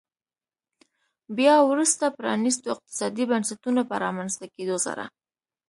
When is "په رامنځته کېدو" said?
3.89-4.77